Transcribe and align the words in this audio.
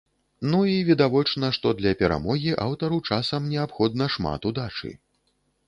Ну 0.53 0.59
і 0.69 0.77
відавочна, 0.87 1.51
што 1.57 1.73
для 1.83 1.91
перамогі 2.01 2.57
аўтару 2.65 2.99
часам 3.13 3.47
неабходна 3.55 4.11
шмат 4.17 4.41
удачы. 4.55 4.91